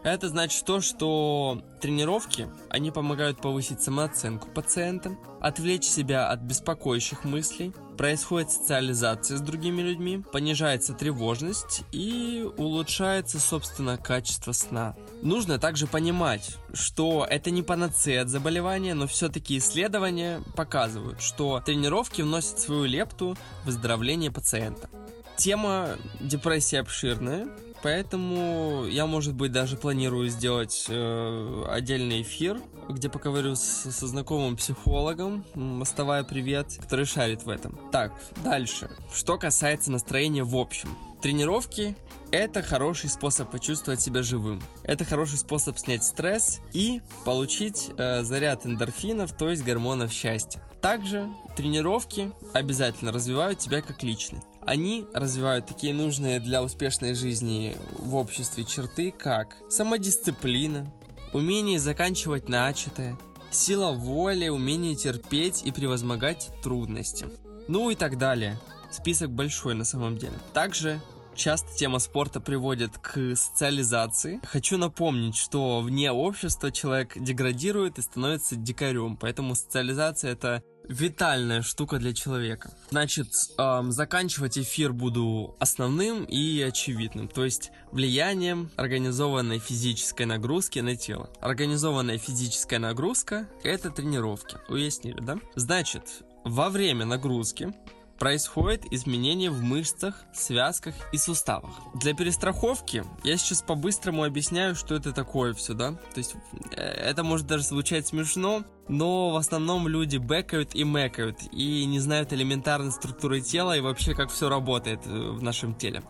Это 0.05 0.29
значит 0.29 0.65
то, 0.65 0.81
что 0.81 1.63
тренировки, 1.81 2.49
они 2.71 2.93
помогают 2.93 3.41
повысить 3.41 3.83
самооценку 3.83 4.49
пациента, 4.49 5.17
отвлечь 5.41 5.83
себя 5.83 6.29
от 6.29 6.43
беспокоящих 6.43 7.25
мыслей, 7.25 7.75
происходит 7.97 8.51
социализация 8.51 9.37
с 9.37 9.41
другими 9.41 9.83
людьми, 9.83 10.23
понижается 10.33 10.95
тревожность 10.95 11.83
и 11.93 12.49
улучшается, 12.57 13.41
собственно, 13.41 13.97
качество 13.97 14.53
сна. 14.53 14.95
Нужно 15.23 15.59
также 15.59 15.87
понимать, 15.87 16.57
что 16.73 17.27
это 17.29 17.51
не 17.51 17.63
панацея 17.63 18.23
от 18.23 18.29
заболевания, 18.29 18.95
но 18.95 19.07
все-таки 19.07 19.59
исследования 19.59 20.43
показывают, 20.55 21.21
что 21.21 21.61
тренировки 21.65 22.23
вносят 22.23 22.61
свою 22.61 22.85
лепту 22.85 23.37
в 23.63 23.67
выздоровление 23.67 24.31
пациента. 24.31 24.89
Тема 25.37 25.97
депрессии 26.21 26.77
обширная, 26.77 27.49
Поэтому 27.87 28.85
я, 28.87 29.07
может 29.07 29.35
быть, 29.35 29.53
даже 29.53 29.77
планирую 29.77 30.29
сделать 30.29 30.87
э, 30.89 31.65
отдельный 31.69 32.23
эфир, 32.23 32.61
где 32.89 33.09
поговорю 33.09 33.55
с, 33.55 33.61
со 33.61 34.09
знакомым 34.09 34.57
психологом, 34.57 35.45
оставая 35.81 36.25
привет, 36.25 36.67
который 36.81 37.05
шарит 37.05 37.45
в 37.45 37.49
этом. 37.49 37.79
Так, 37.93 38.13
дальше. 38.43 38.91
Что 39.15 39.39
касается 39.39 39.93
настроения 39.93 40.43
в 40.43 40.57
общем. 40.57 40.89
Тренировки– 41.23 41.95
это 42.33 42.61
хороший 42.61 43.09
способ 43.09 43.53
почувствовать 43.53 44.01
себя 44.01 44.25
живым. 44.25 44.61
Это 44.83 45.05
хороший 45.05 45.39
способ 45.39 45.79
снять 45.79 46.03
стресс 46.03 46.59
и 46.73 47.03
получить 47.25 47.91
э, 47.97 48.25
заряд 48.25 48.67
эндорфинов, 48.67 49.31
то 49.37 49.49
есть 49.49 49.63
гормонов 49.63 50.11
счастья. 50.11 50.61
Также 50.83 51.29
тренировки 51.57 52.33
обязательно 52.53 53.13
развивают 53.13 53.61
тебя 53.61 53.81
как 53.81 54.03
личность. 54.03 54.45
Они 54.67 55.07
развивают 55.15 55.67
такие 55.67 55.95
нужные 55.95 56.41
для 56.41 56.61
успешной 56.61 57.15
жизни 57.15 57.77
в 57.93 58.17
обществе 58.17 58.65
черты, 58.65 59.13
как 59.17 59.57
самодисциплина, 59.71 60.93
умение 61.33 61.79
заканчивать 61.79 62.49
начатое, 62.49 63.17
сила 63.53 63.93
воли, 63.93 64.49
умение 64.49 64.97
терпеть 64.97 65.63
и 65.65 65.71
превозмогать 65.71 66.51
трудности. 66.65 67.27
Ну 67.69 67.91
и 67.91 67.95
так 67.95 68.19
далее. 68.19 68.59
Список 68.91 69.31
большой 69.31 69.75
на 69.75 69.85
самом 69.85 70.19
деле. 70.19 70.35
Также 70.53 71.01
часто 71.37 71.73
тема 71.77 72.01
спорта 72.01 72.41
приводит 72.41 72.99
к 72.99 73.37
социализации. 73.37 74.41
Хочу 74.45 74.79
напомнить, 74.79 75.37
что 75.37 75.81
вне 75.81 76.11
общества 76.11 76.73
человек 76.73 77.13
деградирует 77.17 77.99
и 77.99 78.03
становится 78.03 78.57
дикарем, 78.57 79.17
поэтому 79.17 79.55
социализация 79.55 80.33
это 80.33 80.63
витальная 80.89 81.63
штука 81.63 81.99
для 81.99 82.13
человека. 82.13 82.71
Значит, 82.91 83.29
эм, 83.59 83.93
заканчивать 83.93 84.59
эфир 84.59 84.93
буду 84.93 85.57
основным 85.59 86.25
и 86.25 86.61
очевидным, 86.63 87.29
то 87.29 87.45
есть 87.45 87.71
влиянием 87.93 88.71
организованной 88.77 89.59
физической 89.59 90.27
нагрузки 90.27 90.79
на 90.81 90.97
тело. 90.97 91.31
Организованная 91.41 92.19
физическая 92.19 92.79
нагрузка– 92.79 93.49
это 93.63 93.91
тренировки. 93.91 94.59
Уяснили, 94.69 95.21
да? 95.21 95.39
Значит, 95.55 96.23
во 96.45 96.71
время 96.71 97.05
нагрузки 97.05 97.75
происходит 98.19 98.85
изменение 98.93 99.51
в 99.51 99.63
мышцах, 99.63 100.15
связках 100.35 100.95
и 101.13 101.19
суставах. 101.19 101.71
Для 101.95 102.15
перестраховки 102.15 103.05
я 103.25 103.37
сейчас 103.37 103.63
по-быстрому 103.63 104.25
объясняю, 104.25 104.75
что 104.75 104.95
это 104.95 105.13
такое 105.13 105.55
все, 105.55 105.75
да? 105.75 105.93
То 105.93 106.19
есть 106.19 106.35
э, 106.73 106.81
это 106.81 107.23
может 107.23 107.47
даже 107.47 107.65
звучать 107.65 108.07
смешно, 108.07 108.65
но 108.89 109.31
в 109.31 109.37
основном 109.37 109.89
люди 109.89 110.17
бэкают 110.17 110.75
и 110.75 110.85
мэкают 110.85 111.39
и 111.53 111.85
не 111.85 112.01
знают 112.01 112.33
элементарной 112.33 112.93
структуры 112.93 113.41
тела 113.41 113.77
и 113.77 113.81
вообще 113.81 114.15
как 114.15 114.31
все 114.31 114.49
работает 114.49 115.01
э, 115.07 115.11
в 115.11 115.43
нашем 115.43 115.75
теле. 115.75 116.03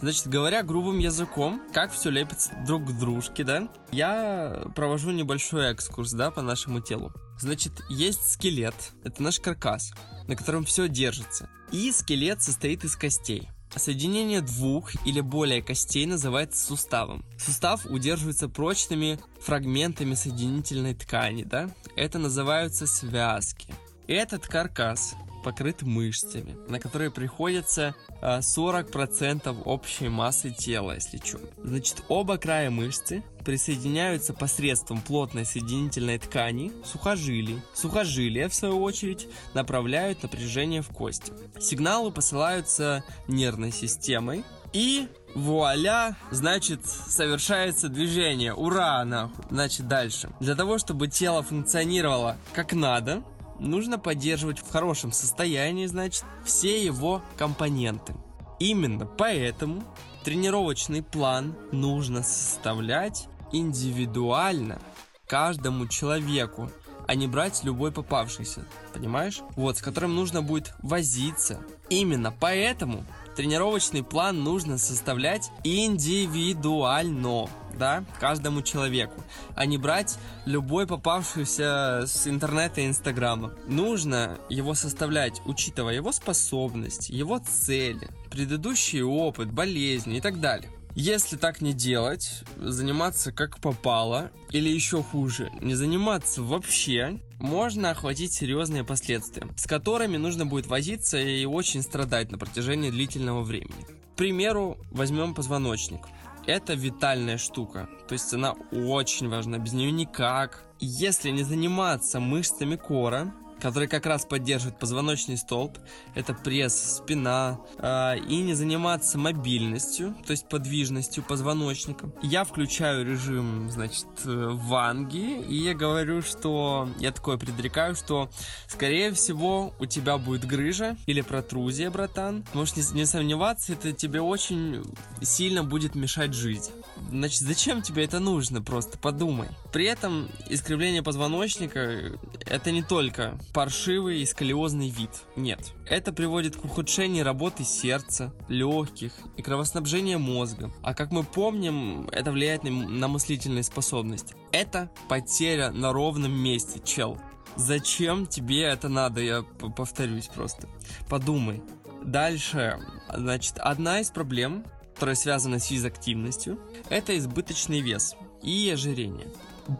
Значит, 0.00 0.28
говоря 0.28 0.62
грубым 0.62 0.98
языком, 0.98 1.60
как 1.74 1.92
все 1.92 2.08
лепится 2.08 2.52
друг 2.66 2.86
к 2.86 2.92
дружке, 2.92 3.44
да, 3.44 3.68
я 3.92 4.64
провожу 4.74 5.10
небольшой 5.10 5.70
экскурс, 5.70 6.12
да, 6.12 6.30
по 6.30 6.40
нашему 6.40 6.80
телу. 6.80 7.12
Значит, 7.40 7.72
есть 7.88 8.32
скелет, 8.32 8.74
это 9.02 9.22
наш 9.22 9.40
каркас, 9.40 9.92
на 10.28 10.36
котором 10.36 10.64
все 10.64 10.88
держится. 10.88 11.48
И 11.72 11.90
скелет 11.90 12.42
состоит 12.42 12.84
из 12.84 12.96
костей. 12.96 13.48
Соединение 13.74 14.40
двух 14.40 14.94
или 15.06 15.20
более 15.20 15.62
костей 15.62 16.04
называется 16.04 16.66
суставом. 16.66 17.24
Сустав 17.38 17.86
удерживается 17.86 18.48
прочными 18.48 19.18
фрагментами 19.40 20.14
соединительной 20.14 20.94
ткани, 20.94 21.44
да? 21.44 21.70
Это 21.96 22.18
называются 22.18 22.86
связки. 22.86 23.72
Этот 24.06 24.46
каркас 24.46 25.14
покрыт 25.42 25.82
мышцами, 25.82 26.56
на 26.68 26.78
которые 26.78 27.10
приходится 27.10 27.94
40% 28.22 29.42
а, 29.44 29.68
общей 29.68 30.08
массы 30.08 30.50
тела, 30.50 30.92
если 30.94 31.18
что. 31.18 31.38
Значит, 31.62 32.02
оба 32.08 32.36
края 32.38 32.70
мышцы 32.70 33.22
присоединяются 33.44 34.34
посредством 34.34 35.00
плотной 35.00 35.44
соединительной 35.44 36.18
ткани 36.18 36.72
сухожилий. 36.84 37.62
Сухожилия, 37.74 38.48
в 38.48 38.54
свою 38.54 38.82
очередь, 38.82 39.28
направляют 39.54 40.22
напряжение 40.22 40.82
в 40.82 40.88
кости. 40.88 41.32
Сигналы 41.58 42.10
посылаются 42.10 43.02
нервной 43.28 43.72
системой, 43.72 44.44
и 44.72 45.08
вуаля, 45.34 46.16
значит, 46.30 46.86
совершается 46.86 47.88
движение. 47.88 48.54
Ура, 48.54 49.04
нахуй. 49.04 49.44
Значит, 49.50 49.88
дальше. 49.88 50.30
Для 50.40 50.54
того, 50.54 50.78
чтобы 50.78 51.08
тело 51.08 51.42
функционировало 51.42 52.36
как 52.52 52.72
надо, 52.72 53.22
нужно 53.60 53.98
поддерживать 53.98 54.58
в 54.58 54.70
хорошем 54.70 55.12
состоянии, 55.12 55.86
значит, 55.86 56.24
все 56.44 56.84
его 56.84 57.22
компоненты. 57.36 58.14
Именно 58.58 59.06
поэтому 59.06 59.82
тренировочный 60.24 61.02
план 61.02 61.54
нужно 61.72 62.22
составлять 62.22 63.28
индивидуально 63.52 64.80
каждому 65.26 65.86
человеку, 65.86 66.70
а 67.06 67.14
не 67.14 67.26
брать 67.26 67.64
любой 67.64 67.92
попавшийся, 67.92 68.64
понимаешь? 68.92 69.40
Вот, 69.56 69.78
с 69.78 69.82
которым 69.82 70.14
нужно 70.14 70.42
будет 70.42 70.74
возиться. 70.82 71.60
Именно 71.88 72.32
поэтому 72.38 73.04
тренировочный 73.36 74.02
план 74.02 74.42
нужно 74.42 74.78
составлять 74.78 75.50
индивидуально 75.64 77.48
да, 77.78 78.04
каждому 78.18 78.62
человеку, 78.62 79.22
а 79.54 79.64
не 79.66 79.78
брать 79.78 80.18
любой 80.44 80.86
попавшийся 80.86 82.04
с 82.06 82.26
интернета 82.26 82.82
и 82.82 82.86
инстаграма. 82.86 83.54
Нужно 83.66 84.38
его 84.48 84.74
составлять, 84.74 85.40
учитывая 85.46 85.94
его 85.94 86.12
способность, 86.12 87.08
его 87.08 87.38
цели, 87.38 88.10
предыдущий 88.30 89.02
опыт, 89.02 89.50
болезни 89.50 90.18
и 90.18 90.20
так 90.20 90.40
далее. 90.40 90.70
Если 90.94 91.36
так 91.36 91.60
не 91.60 91.72
делать, 91.72 92.42
заниматься 92.56 93.32
как 93.32 93.58
попало, 93.58 94.30
или 94.50 94.68
еще 94.68 95.02
хуже, 95.02 95.50
не 95.60 95.74
заниматься 95.74 96.42
вообще, 96.42 97.20
можно 97.40 97.90
охватить 97.90 98.32
серьезные 98.32 98.84
последствия, 98.84 99.48
с 99.56 99.66
которыми 99.66 100.16
нужно 100.16 100.46
будет 100.46 100.66
возиться 100.66 101.18
и 101.18 101.44
очень 101.44 101.82
страдать 101.82 102.30
на 102.30 102.38
протяжении 102.38 102.90
длительного 102.90 103.42
времени. 103.42 103.86
К 104.12 104.16
примеру, 104.16 104.78
возьмем 104.90 105.34
позвоночник– 105.34 106.02
это 106.46 106.74
витальная 106.74 107.38
штука. 107.38 107.88
То 108.08 108.12
есть 108.12 108.32
она 108.32 108.52
очень 108.72 109.28
важна, 109.28 109.58
без 109.58 109.72
нее 109.72 109.90
никак. 109.90 110.64
Если 110.78 111.30
не 111.30 111.42
заниматься 111.42 112.20
мышцами 112.20 112.76
кора, 112.76 113.34
который 113.60 113.88
как 113.88 114.06
раз 114.06 114.24
поддерживает 114.24 114.78
позвоночный 114.78 115.36
столб. 115.36 115.78
Это 116.14 116.34
пресс, 116.34 116.98
спина. 116.98 117.60
Э, 117.78 118.18
и 118.18 118.36
не 118.42 118.54
заниматься 118.54 119.18
мобильностью, 119.18 120.14
то 120.26 120.32
есть 120.32 120.48
подвижностью 120.48 121.22
позвоночника. 121.22 122.10
Я 122.22 122.44
включаю 122.44 123.06
режим, 123.06 123.70
значит, 123.70 124.06
ванги, 124.24 125.42
и 125.42 125.56
я 125.56 125.74
говорю, 125.74 126.22
что 126.22 126.88
я 126.98 127.12
такое 127.12 127.36
предрекаю, 127.36 127.94
что, 127.94 128.30
скорее 128.68 129.12
всего, 129.12 129.72
у 129.78 129.86
тебя 129.86 130.18
будет 130.18 130.44
грыжа 130.44 130.96
или 131.06 131.20
протрузия, 131.20 131.90
братан. 131.90 132.44
Можешь 132.54 132.76
не, 132.76 133.00
не 133.00 133.06
сомневаться, 133.06 133.72
это 133.72 133.92
тебе 133.92 134.20
очень 134.20 134.82
сильно 135.22 135.62
будет 135.64 135.94
мешать 135.94 136.34
жить. 136.34 136.70
Значит, 137.10 137.40
зачем 137.40 137.82
тебе 137.82 138.04
это 138.04 138.18
нужно? 138.18 138.62
Просто 138.62 138.98
подумай. 138.98 139.48
При 139.72 139.86
этом 139.86 140.28
искривление 140.48 141.02
позвоночника 141.02 142.12
это 142.46 142.70
не 142.70 142.82
только 142.82 143.38
паршивый 143.52 144.20
и 144.20 144.26
сколиозный 144.26 144.88
вид. 144.88 145.10
Нет. 145.36 145.72
Это 145.86 146.12
приводит 146.12 146.56
к 146.56 146.64
ухудшению 146.64 147.24
работы 147.24 147.64
сердца, 147.64 148.32
легких 148.48 149.12
и 149.36 149.42
кровоснабжения 149.42 150.18
мозга. 150.18 150.72
А 150.82 150.94
как 150.94 151.10
мы 151.10 151.24
помним, 151.24 152.08
это 152.12 152.32
влияет 152.32 152.64
на, 152.64 153.08
мыслительные 153.08 153.62
способности. 153.62 154.34
Это 154.52 154.90
потеря 155.08 155.70
на 155.70 155.92
ровном 155.92 156.32
месте, 156.32 156.80
чел. 156.84 157.18
Зачем 157.56 158.26
тебе 158.26 158.62
это 158.62 158.88
надо? 158.88 159.20
Я 159.20 159.42
повторюсь 159.42 160.28
просто. 160.28 160.68
Подумай. 161.08 161.62
Дальше, 162.02 162.78
значит, 163.12 163.58
одна 163.58 164.00
из 164.00 164.10
проблем, 164.10 164.64
которая 164.94 165.16
связана 165.16 165.58
с 165.58 165.66
физактивностью, 165.66 166.58
это 166.88 167.16
избыточный 167.18 167.80
вес 167.80 168.14
и 168.42 168.70
ожирение. 168.70 169.28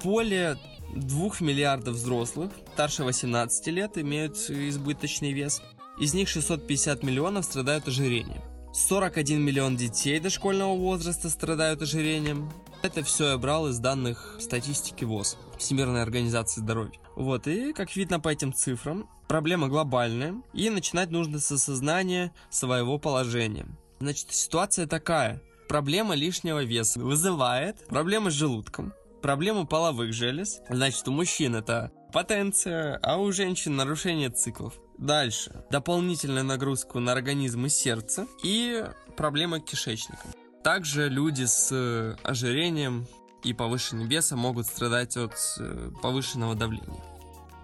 Более 0.02 0.56
2 0.94 1.30
миллиардов 1.40 1.94
взрослых 1.94 2.52
старше 2.74 3.04
18 3.04 3.66
лет 3.68 3.98
имеют 3.98 4.36
избыточный 4.36 5.32
вес. 5.32 5.62
Из 5.98 6.14
них 6.14 6.28
650 6.28 7.02
миллионов 7.02 7.44
страдают 7.44 7.88
ожирением. 7.88 8.42
41 8.72 9.42
миллион 9.42 9.76
детей 9.76 10.20
дошкольного 10.20 10.76
возраста 10.76 11.28
страдают 11.28 11.82
ожирением. 11.82 12.50
Это 12.82 13.02
все 13.02 13.30
я 13.32 13.38
брал 13.38 13.68
из 13.68 13.78
данных 13.78 14.36
статистики 14.40 15.04
ВОЗ, 15.04 15.36
Всемирной 15.58 16.02
организации 16.02 16.60
здоровья. 16.60 16.98
Вот, 17.16 17.46
и 17.46 17.72
как 17.72 17.94
видно 17.96 18.20
по 18.20 18.28
этим 18.28 18.54
цифрам, 18.54 19.10
проблема 19.28 19.68
глобальная, 19.68 20.40
и 20.54 20.70
начинать 20.70 21.10
нужно 21.10 21.40
с 21.40 21.50
осознания 21.52 22.32
своего 22.48 22.98
положения. 22.98 23.66
Значит, 23.98 24.32
ситуация 24.32 24.86
такая. 24.86 25.42
Проблема 25.68 26.14
лишнего 26.14 26.64
веса 26.64 27.00
вызывает 27.00 27.86
проблемы 27.88 28.30
с 28.30 28.34
желудком, 28.34 28.94
проблему 29.20 29.66
половых 29.66 30.12
желез. 30.12 30.60
Значит, 30.68 31.06
у 31.08 31.12
мужчин 31.12 31.56
это 31.56 31.92
потенция, 32.12 32.98
а 33.02 33.16
у 33.16 33.30
женщин 33.32 33.76
нарушение 33.76 34.30
циклов. 34.30 34.74
Дальше. 34.98 35.64
Дополнительную 35.70 36.44
нагрузку 36.44 37.00
на 37.00 37.12
организм 37.12 37.66
и 37.66 37.68
сердце 37.68 38.26
и 38.42 38.84
проблемы 39.16 39.60
кишечника. 39.60 40.26
Также 40.62 41.08
люди 41.08 41.44
с 41.44 42.16
ожирением 42.22 43.06
и 43.42 43.54
повышенным 43.54 44.08
весом 44.08 44.40
могут 44.40 44.66
страдать 44.66 45.16
от 45.16 45.34
э, 45.58 45.90
повышенного 46.02 46.54
давления. 46.54 47.02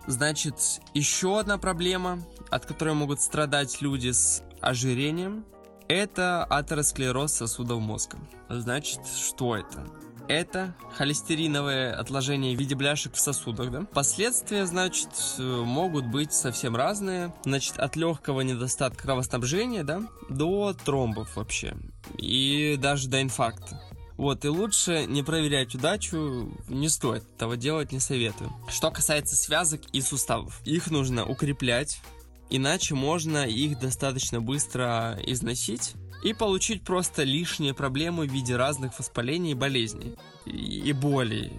Значит, 0.07 0.55
еще 0.95 1.39
одна 1.39 1.59
проблема, 1.59 2.23
от 2.51 2.65
которой 2.65 2.95
могут 2.95 3.21
страдать 3.21 3.83
люди 3.83 4.13
с 4.13 4.43
ожирением, 4.61 5.45
это 5.89 6.45
атеросклероз 6.45 7.33
сосудов 7.33 7.81
мозга. 7.81 8.19
Значит, 8.49 9.01
что 9.07 9.57
это? 9.57 9.87
Это 10.29 10.75
холестериновое 10.97 11.95
отложение 11.95 12.57
в 12.57 12.59
виде 12.59 12.75
бляшек 12.75 13.15
в 13.15 13.21
сосудах, 13.21 13.71
да? 13.71 13.87
Последствия, 13.93 14.67
значит, 14.67 15.09
могут 15.39 16.07
быть 16.07 16.33
совсем 16.33 16.77
разные. 16.77 17.35
Значит, 17.45 17.79
от 17.79 17.97
легкого 17.97 18.41
недостатка 18.41 19.05
кровоснабжения, 19.05 19.85
да, 19.85 20.03
до 20.29 20.73
тромбов 20.73 21.37
вообще. 21.37 21.77
И 22.17 22.77
даже 22.79 23.09
до 23.09 23.23
инфаркта. 23.23 23.83
Вот, 24.17 24.47
и 24.47 24.49
лучше 24.49 25.05
не 25.07 25.23
проверять 25.23 25.75
удачу, 25.75 26.51
не 26.69 26.89
стоит 26.89 27.25
этого 27.35 27.59
делать, 27.59 27.93
не 27.93 28.01
советую. 28.01 28.51
Что 28.67 28.91
касается 28.91 29.37
связок 29.37 29.83
и 29.93 30.01
суставов, 30.01 30.63
их 30.65 30.91
нужно 30.91 31.27
укреплять, 31.27 32.01
иначе 32.49 32.95
можно 32.95 33.47
их 33.47 33.79
достаточно 33.79 34.41
быстро 34.41 35.19
износить 35.27 35.93
и 36.27 36.33
получить 36.33 36.83
просто 36.83 37.23
лишние 37.23 37.73
проблемы 37.73 38.27
в 38.27 38.33
виде 38.33 38.57
разных 38.57 38.99
воспалений 38.99 39.53
и 39.53 39.55
болезней, 39.55 40.17
и, 40.45 40.93
боли, 40.93 41.53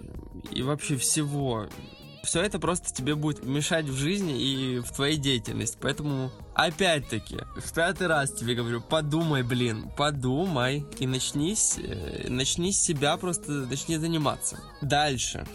и 0.50 0.62
вообще 0.62 0.98
всего. 0.98 1.68
Все 2.22 2.42
это 2.42 2.58
просто 2.58 2.92
тебе 2.92 3.14
будет 3.14 3.42
мешать 3.46 3.86
в 3.86 3.96
жизни 3.96 4.38
и 4.38 4.80
в 4.80 4.92
твоей 4.92 5.16
деятельности. 5.16 5.78
Поэтому, 5.80 6.30
опять-таки, 6.52 7.38
в 7.56 7.72
пятый 7.72 8.08
раз 8.08 8.30
тебе 8.30 8.54
говорю, 8.54 8.82
подумай, 8.82 9.42
блин, 9.42 9.90
подумай 9.96 10.84
и 10.98 11.06
начни, 11.06 11.56
э, 11.78 12.26
начни 12.28 12.70
с 12.70 12.82
себя, 12.82 13.16
просто 13.16 13.50
начни 13.50 13.96
заниматься. 13.96 14.60
Дальше. 14.82 15.46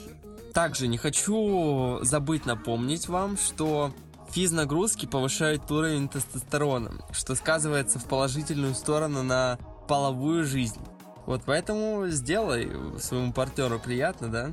Также 0.56 0.88
не 0.88 0.98
хочу 0.98 2.00
забыть 2.02 2.48
напомнить 2.48 3.08
вам, 3.08 3.38
что 3.38 3.94
Физнагрузки 4.34 5.06
повышают 5.06 5.70
уровень 5.70 6.10
тестостерона, 6.10 6.92
что 7.12 7.36
сказывается 7.36 8.00
в 8.00 8.06
положительную 8.06 8.74
сторону 8.74 9.22
на 9.22 9.60
половую 9.88 10.44
жизнь. 10.44 10.80
Вот 11.28 11.44
поэтому 11.46 12.08
сделай 12.08 12.72
своему 13.00 13.32
партнеру 13.32 13.78
приятно, 13.78 14.30
да? 14.30 14.52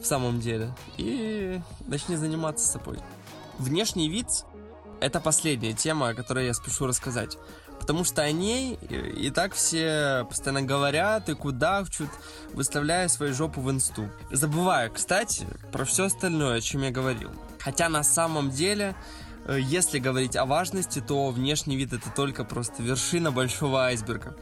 В 0.00 0.04
самом 0.06 0.38
деле. 0.38 0.72
И 0.96 1.60
начни 1.88 2.14
заниматься 2.14 2.68
собой. 2.68 3.00
Внешний 3.58 4.08
вид– 4.08 4.28
это 5.00 5.18
последняя 5.18 5.72
тема, 5.72 6.10
о 6.10 6.14
которой 6.14 6.46
я 6.46 6.54
спешу 6.54 6.86
рассказать. 6.86 7.36
Потому 7.80 8.04
что 8.04 8.22
о 8.22 8.32
ней 8.32 8.74
и 8.74 9.30
так 9.30 9.54
все 9.54 10.26
постоянно 10.28 10.62
говорят 10.62 11.28
и 11.28 11.34
кудахчут, 11.34 12.08
выставляя 12.52 13.08
свою 13.08 13.34
жопу 13.34 13.60
в 13.60 13.70
инсту. 13.70 14.08
Забываю, 14.30 14.90
кстати, 14.90 15.46
про 15.70 15.84
все 15.84 16.04
остальное, 16.04 16.58
о 16.58 16.60
чем 16.60 16.82
я 16.82 16.90
говорил. 16.90 17.30
Хотя 17.58 17.88
на 17.88 18.02
самом 18.02 18.50
деле, 18.50 18.94
э, 19.46 19.58
если 19.60 19.98
говорить 19.98 20.36
о 20.36 20.46
важности, 20.46 21.00
то 21.00 21.30
внешний 21.30 21.76
вид 21.76 21.92
это 21.92 22.10
только 22.10 22.44
просто 22.44 22.82
вершина 22.82 23.32
большого 23.32 23.84
айсберга. 23.84 24.34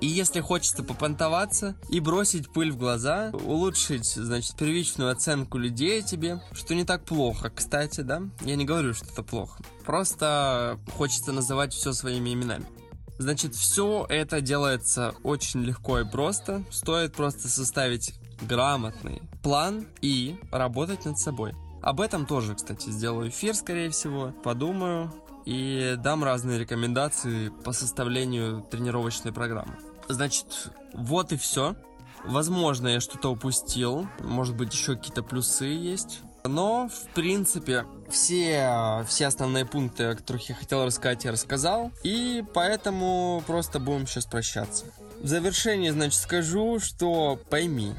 И 0.00 0.06
если 0.06 0.40
хочется 0.40 0.82
попонтоваться 0.82 1.76
и 1.88 2.00
бросить 2.00 2.50
пыль 2.52 2.70
в 2.70 2.76
глаза, 2.76 3.30
улучшить, 3.32 4.06
значит, 4.06 4.56
первичную 4.56 5.10
оценку 5.10 5.58
людей 5.58 6.02
тебе, 6.02 6.42
что 6.52 6.74
не 6.74 6.84
так 6.84 7.04
плохо, 7.04 7.50
кстати, 7.50 8.02
да? 8.02 8.22
Я 8.42 8.56
не 8.56 8.64
говорю, 8.64 8.92
что 8.92 9.06
это 9.06 9.22
плохо. 9.22 9.62
Просто 9.84 10.78
хочется 10.96 11.32
называть 11.32 11.72
все 11.72 11.92
своими 11.92 12.34
именами. 12.34 12.66
Значит, 13.18 13.54
все 13.54 14.04
это 14.10 14.42
делается 14.42 15.14
очень 15.22 15.62
легко 15.62 16.00
и 16.00 16.04
просто. 16.04 16.62
Стоит 16.70 17.14
просто 17.14 17.48
составить 17.48 18.14
грамотный 18.42 19.22
план 19.42 19.86
и 20.02 20.38
работать 20.50 21.06
над 21.06 21.18
собой. 21.18 21.54
Об 21.82 22.00
этом 22.00 22.26
тоже, 22.26 22.54
кстати, 22.54 22.90
сделаю 22.90 23.30
эфир, 23.30 23.54
скорее 23.54 23.90
всего. 23.90 24.34
Подумаю 24.44 25.12
и 25.46 25.94
дам 25.98 26.24
разные 26.24 26.58
рекомендации 26.58 27.48
по 27.64 27.72
составлению 27.72 28.62
тренировочной 28.62 29.32
программы. 29.32 29.76
Значит, 30.08 30.70
вот 30.92 31.32
и 31.32 31.36
все. 31.36 31.76
Возможно, 32.24 32.88
я 32.88 33.00
что-то 33.00 33.30
упустил. 33.30 34.08
Может 34.20 34.56
быть, 34.56 34.74
еще 34.74 34.96
какие-то 34.96 35.22
плюсы 35.22 35.66
есть. 35.66 36.20
Но, 36.44 36.88
в 36.88 37.14
принципе, 37.14 37.86
все, 38.08 39.04
все 39.08 39.26
основные 39.26 39.64
пункты, 39.64 40.04
о 40.04 40.14
которых 40.14 40.48
я 40.48 40.54
хотел 40.54 40.84
рассказать, 40.84 41.24
я 41.24 41.32
рассказал. 41.32 41.92
И 42.02 42.44
поэтому 42.54 43.42
просто 43.46 43.78
будем 43.78 44.06
сейчас 44.06 44.26
прощаться. 44.26 44.86
В 45.20 45.26
завершение, 45.26 45.92
значит, 45.92 46.20
скажу, 46.20 46.78
что 46.80 47.40
пойми, 47.50 47.94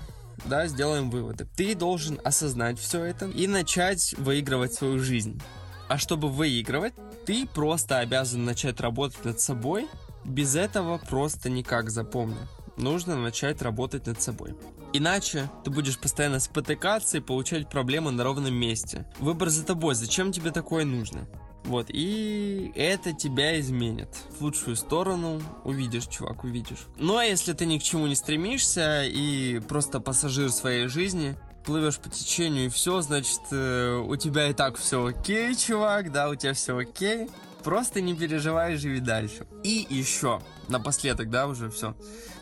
да, 0.45 0.67
сделаем 0.67 1.09
выводы. 1.09 1.45
Ты 1.55 1.75
должен 1.75 2.19
осознать 2.23 2.79
все 2.79 3.03
это 3.03 3.25
и 3.25 3.47
начать 3.47 4.13
выигрывать 4.17 4.73
свою 4.73 4.99
жизнь. 4.99 5.41
А 5.89 5.97
чтобы 5.97 6.29
выигрывать, 6.29 6.93
ты 7.27 7.45
просто 7.45 7.99
обязан 7.99 8.45
начать 8.45 8.79
работать 8.79 9.25
над 9.25 9.41
собой. 9.41 9.89
Без 10.23 10.55
этого 10.55 10.97
просто 10.97 11.49
никак 11.49 11.89
запомни. 11.89 12.37
Нужно 12.77 13.17
начать 13.17 13.61
работать 13.61 14.07
над 14.07 14.21
собой. 14.21 14.55
Иначе 14.93 15.49
ты 15.65 15.69
будешь 15.69 15.99
постоянно 15.99 16.39
спотыкаться 16.39 17.17
и 17.17 17.21
получать 17.21 17.69
проблемы 17.69 18.11
на 18.11 18.23
ровном 18.23 18.53
месте. 18.53 19.05
Выбор 19.19 19.49
за 19.49 19.65
тобой. 19.65 19.93
Зачем 19.93 20.31
тебе 20.31 20.51
такое 20.51 20.85
нужно? 20.85 21.27
Вот, 21.65 21.87
и 21.89 22.71
это 22.75 23.11
тебя 23.11 23.59
изменит. 23.59 24.07
В 24.39 24.43
лучшую 24.43 24.77
сторону 24.77 25.41
увидишь, 25.65 26.07
чувак, 26.07 26.45
увидишь. 26.45 26.87
Ну 26.95 27.17
а 27.17 27.25
если 27.25 27.51
ты 27.51 27.65
ни 27.65 27.77
к 27.77 27.83
чему 27.83 28.07
не 28.07 28.15
стремишься 28.15 29.03
и 29.03 29.59
просто 29.59 29.99
пассажир 29.99 30.49
своей 30.49 30.87
жизни, 30.87 31.35
плывешь 31.67 31.99
по 31.99 32.09
течению 32.09 32.67
и 32.67 32.69
все, 32.69 33.01
значит, 33.01 33.41
э, 33.51 33.97
у 33.97 34.15
тебя 34.15 34.47
и 34.47 34.53
так 34.53 34.77
все 34.77 35.05
окей, 35.05 35.53
чувак, 35.53 36.13
да, 36.13 36.29
у 36.29 36.35
тебя 36.35 36.53
все 36.53 36.77
окей. 36.77 37.29
Просто 37.61 37.99
не 37.99 38.15
переживай, 38.15 38.77
живи 38.77 39.01
дальше. 39.01 39.45
И 39.65 39.85
еще, 39.89 40.41
напоследок, 40.69 41.29
да, 41.29 41.45
уже 41.45 41.69
все. 41.69 41.93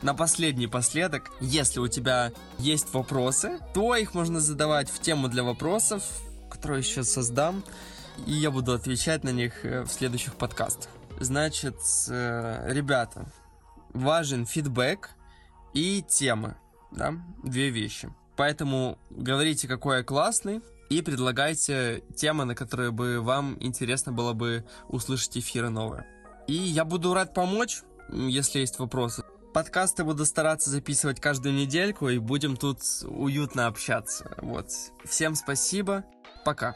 На 0.03 0.13
последний 0.13 0.67
последок, 0.67 1.31
если 1.41 1.79
у 1.79 1.87
тебя 1.87 2.33
есть 2.59 2.93
вопросы, 2.93 3.57
то 3.73 3.95
их 3.95 4.13
можно 4.13 4.39
задавать 4.39 4.91
в 4.91 4.99
тему 4.99 5.27
для 5.27 5.43
вопросов, 5.43 6.03
которую 6.51 6.77
я 6.77 6.83
сейчас 6.83 7.11
создам 7.11 7.63
и 8.27 8.33
я 8.33 8.51
буду 8.51 8.73
отвечать 8.73 9.23
на 9.23 9.31
них 9.31 9.65
э, 9.65 9.81
в 9.81 9.89
следующих 9.89 10.35
подкастах. 10.35 10.91
Значит, 11.19 11.77
э, 12.09 12.71
ребята, 12.71 13.25
важен 13.89 14.45
фидбэк 14.45 15.09
и 15.73 16.03
темы, 16.07 16.55
да, 16.91 17.15
две 17.43 17.71
вещи. 17.71 18.09
Поэтому 18.37 18.97
говорите, 19.09 19.67
какой 19.67 19.97
я 19.97 20.03
классный, 20.03 20.61
и 20.89 21.01
предлагайте 21.01 22.03
темы, 22.15 22.45
на 22.45 22.55
которые 22.55 22.91
бы 22.91 23.21
вам 23.21 23.57
интересно 23.59 24.11
было 24.11 24.33
бы 24.33 24.65
услышать 24.87 25.37
эфиры 25.37 25.69
новые. 25.69 26.05
И 26.47 26.53
я 26.53 26.85
буду 26.85 27.13
рад 27.13 27.33
помочь, 27.33 27.81
если 28.11 28.59
есть 28.59 28.77
вопросы. 28.77 29.23
Подкасты 29.53 30.03
буду 30.03 30.25
стараться 30.25 30.69
записывать 30.69 31.19
каждую 31.19 31.55
недельку, 31.55 32.09
и 32.09 32.17
будем 32.17 32.57
тут 32.57 32.79
уютно 33.07 33.67
общаться. 33.67 34.35
Вот. 34.41 34.67
Всем 35.05 35.35
спасибо. 35.35 36.03
Пока. 36.43 36.75